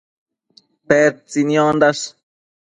Tedtsi 0.87 1.41
niondash? 1.49 2.03